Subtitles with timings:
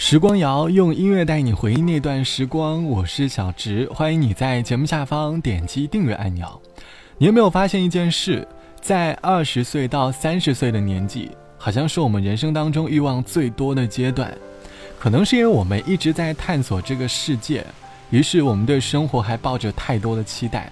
[0.00, 6.48] 时光谣用音乐带你回忆那段时光，我是小植，欢迎你在节目下方点击订阅按钮。
[7.18, 8.46] 你有没有发现一件事？
[8.80, 14.32] 在二十岁到三十岁的年纪，好像是我们人生当中欲望最多的阶段。
[15.00, 17.66] 可能是因为我们一直在探索这个世界，
[18.10, 20.70] 于是我们对生活还抱着太多的期待。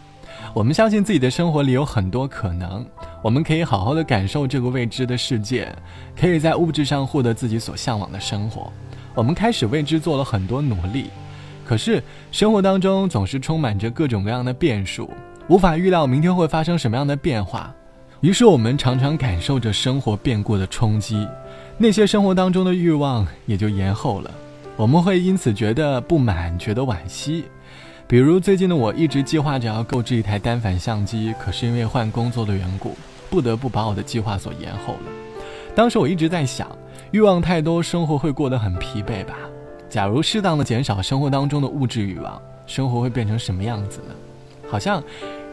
[0.54, 2.86] 我们相信自己的生活里有很多可能，
[3.22, 5.68] 我们可以好好的感受这个未知的世界，
[6.16, 8.72] 可以在物质上获得自己所向往的生活。
[9.16, 11.06] 我们开始为之做了很多努力，
[11.64, 15.08] 可是生活当中总是充满着各种各样的变数，
[15.48, 17.74] 无法预料明天会发生什么样的变化。
[18.20, 21.26] 于是我们常常感受着生活变故的冲击，
[21.78, 24.30] 那些生活当中的欲望也就延后了。
[24.76, 27.46] 我们会因此觉得不满，觉得惋惜。
[28.06, 32.94] 比如最近的我一直计划着要购置一台单反相机，可是因为换工作的缘故，
[33.30, 35.10] 不得不把我的计划所延后了。
[35.74, 36.68] 当时我一直在想。
[37.12, 39.34] 欲望太多，生活会过得很疲惫吧？
[39.88, 44.14] 假如适当的减少生活当中的物质欲望，生活会变成什么样子呢？
[44.68, 45.02] 好像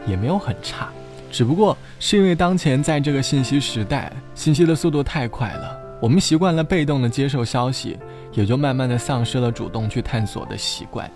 [0.06, 0.88] 也没有很差，
[1.30, 7.96] 只不过是因为当前在这个信息时代，信息的速度太快了，我们习惯了被动的接受消息，
[8.32, 11.08] 也就慢慢的丧失了主动去探索的习惯。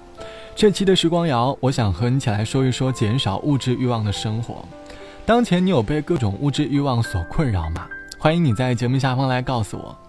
[0.54, 4.64] 这期的时光谣，我想和你一起来说一说减少物质欲望的生活。
[5.26, 7.86] 当前你有被各种物质欲望所困扰吗？
[8.18, 10.07] 欢迎你在节目下方来告诉我。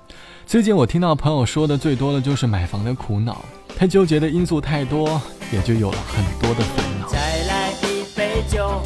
[0.49, 3.45] 最近我听到朋友说的最多的就是买房的苦恼，
[3.77, 7.07] 他纠结的因素太多，也就有了很多的烦恼。
[7.07, 8.81] 再来一杯酒，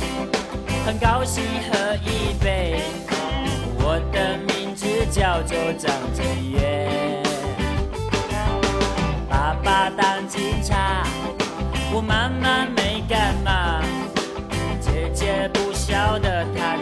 [0.85, 2.81] 很高兴喝一杯。
[3.77, 7.23] 我的名字叫做张震岳，
[9.29, 11.07] 爸爸当警察，
[11.93, 13.81] 我妈妈没干嘛，
[14.81, 16.75] 姐姐不晓得她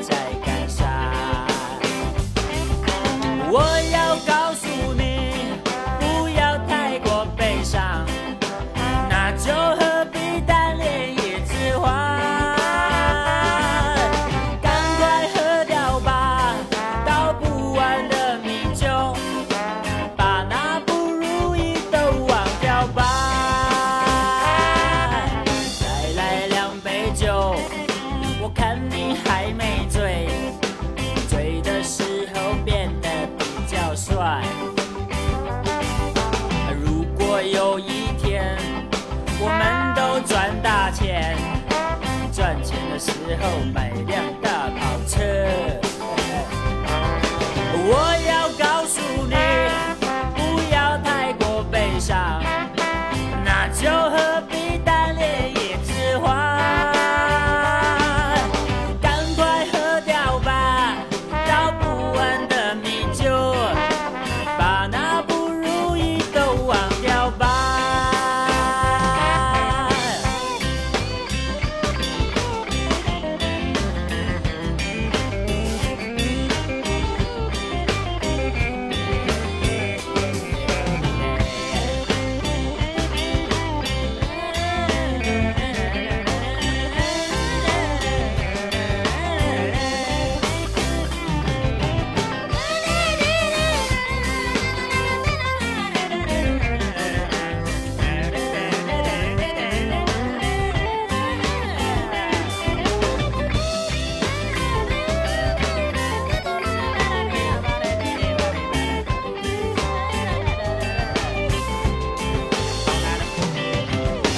[43.31, 43.43] 最后
[43.73, 43.90] 拜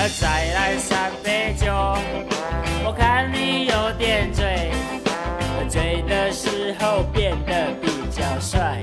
[0.09, 1.71] 再来三杯酒，
[2.83, 4.69] 我看你有点醉，
[5.69, 8.81] 醉的时候变得比较帅。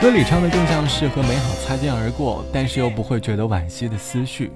[0.00, 4.50] 歌里唱的更像是和美好擦肩而过，但是又不会觉得惋惜的思绪。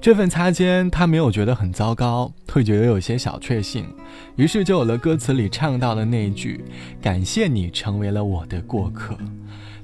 [0.00, 3.86] 这份擦肩，他没有觉得很糟糕，会觉得有些小确幸，
[4.34, 6.64] 于是就有了歌词里唱到的那一句
[7.00, 9.16] ：“感谢你成为了我的过客。”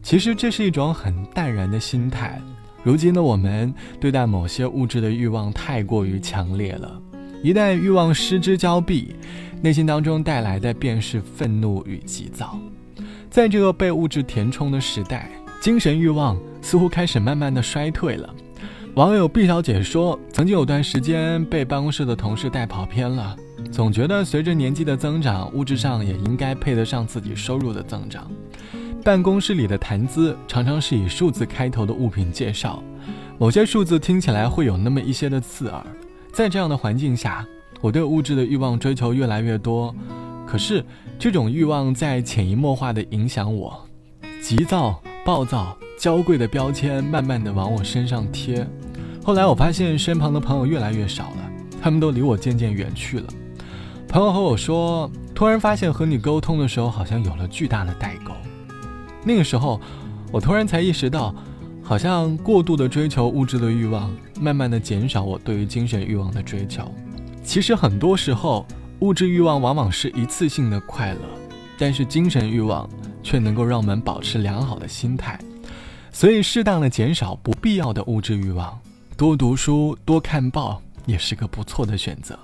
[0.02, 2.43] 其实这是一种很淡然的心态。
[2.82, 7.00] 如今的我们对待某些物质的欲望太过于强烈了，
[7.40, 9.14] 一旦欲望失之交臂，
[9.62, 12.58] 内心当中带来的便是愤怒与急躁。
[13.35, 15.29] 在这个被物质填充的时代，
[15.61, 18.33] 精神欲望似乎开始慢慢的衰退了。
[18.95, 23.37] 网友毕小姐说，曾经有段时间被办公室的同事带跑偏了，
[23.73, 28.31] 总觉得随着年纪的增长，物质上也应该配得上自己收入的增长。
[29.03, 32.81] 办公室里的谈资常常是以数字开头的物品介绍，
[33.37, 35.85] 某些数字听起来会有那么一些的刺耳。
[36.33, 37.45] 在这样的环境下，
[37.81, 39.93] 我对物质的欲望追求越来越多。
[40.47, 40.85] 可是，
[41.19, 43.82] 这种欲望在潜移默化地影响我，
[44.43, 48.66] 急躁、暴躁、娇贵的标签慢慢地往我身上贴。
[49.25, 51.50] 后来我发现身旁的朋友越来越少了，
[51.81, 53.26] 他们都离我渐渐远去了。
[54.06, 58.32] 朋友和我说，突然发现和你沟通的时候，好像有了巨大的代沟。
[59.25, 59.81] 那个时候，
[60.31, 61.34] 我突然才意识到，
[61.82, 66.84] 好像过度的追求物质的欲望，慢慢的减少我对于精神欲望的追求。
[67.43, 68.66] 其实很多时候。
[69.00, 71.20] 物质欲望往往是一次性的快乐，
[71.79, 72.88] 但是精神欲望
[73.23, 75.38] 却能够让我们保持良好的心态。
[76.11, 78.79] 所以，适当的减少不必要的物质欲望，
[79.17, 82.38] 多读书、多看报也是个不错的选择。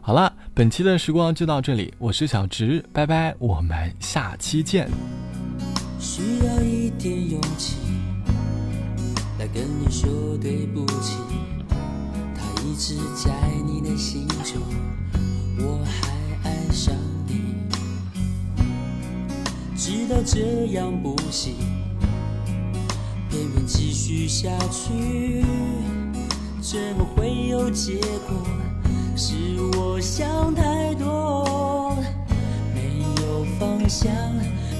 [0.00, 4.88] 好了，本期的时光就到这里，我是小直，拜拜，我们下期见。
[5.98, 7.76] 需要一点勇气
[9.38, 10.08] 来跟你说
[10.40, 11.18] 对不起，
[12.34, 13.32] 他一直在
[13.66, 14.62] 你的心中。
[15.60, 15.84] 我
[20.08, 21.52] 知道这样不行，
[23.28, 25.44] 偏偏继续下去，
[26.62, 28.38] 怎么会有结果？
[29.14, 29.34] 是
[29.76, 31.94] 我想太多，
[32.74, 34.10] 没有方向，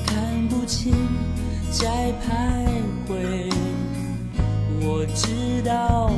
[0.06, 0.94] 看不清，
[1.70, 2.64] 在徘
[3.06, 3.50] 徊。
[4.80, 6.10] 我知道，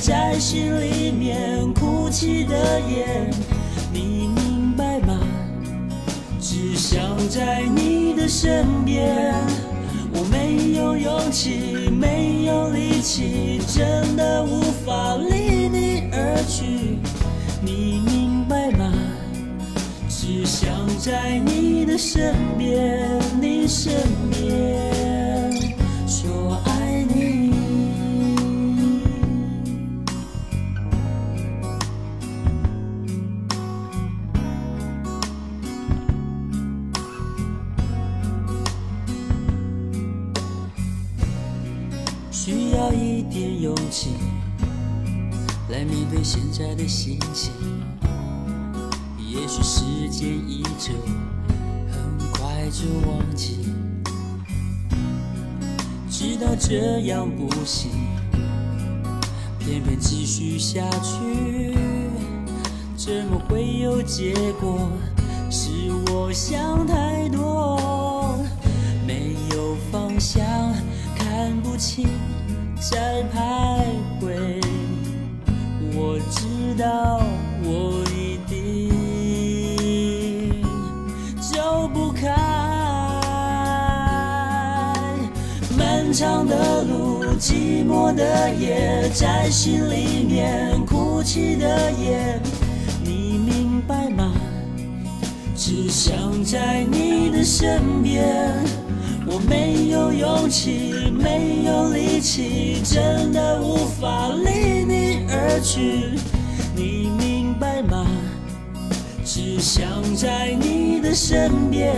[0.00, 3.28] 在心里面哭泣的夜，
[3.92, 5.18] 你明白吗？
[6.40, 9.34] 只想在你的身边，
[10.12, 16.98] 我没有勇气，没有力气，真的无法离你而去，
[17.60, 18.92] 你明白吗？
[20.08, 23.92] 只想在你的身边，你身
[24.30, 24.47] 边
[45.70, 47.52] 来面对现在的心情。
[49.18, 50.92] 也许时间一久，
[51.90, 53.58] 很快就忘记。
[56.10, 57.90] 知道这样不行，
[59.58, 61.74] 偏偏继续下去，
[62.96, 64.90] 怎么会有结果？
[65.50, 65.70] 是
[66.10, 68.38] 我想太多，
[69.06, 70.44] 没有方向，
[71.16, 72.08] 看不清，
[72.80, 73.84] 在徘
[74.20, 74.57] 徊。
[76.84, 78.88] 我一定
[81.40, 82.28] 走不开。
[85.76, 86.12] 漫。
[86.12, 92.40] 长的路，寂寞的夜，在心里面哭泣的夜，
[93.04, 94.32] 你明白吗？
[95.54, 98.54] 只想在你的身边，
[99.26, 106.18] 我没有勇气，没有力气，真的无法离你而去，
[107.82, 108.06] 吗？
[109.24, 111.94] 只想在你的身边。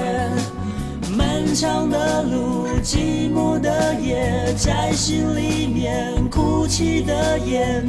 [1.16, 7.84] 漫长的路，寂寞的夜，在心里面哭泣的眼，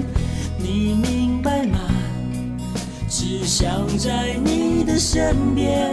[0.57, 1.79] 你明白吗？
[3.07, 5.89] 只想在你的身边，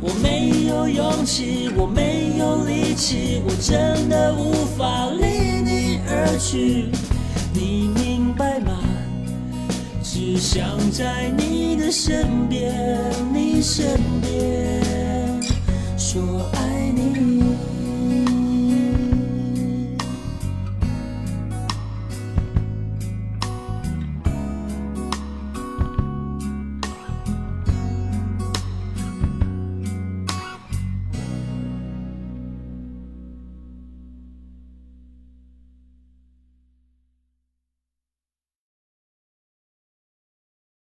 [0.00, 6.86] 我没有勇气，我没有力气，我真的无法离你而去，
[7.54, 8.01] 你明？
[10.24, 12.72] 只想在你的身边
[13.34, 15.42] 你身边
[15.98, 17.31] 说爱你。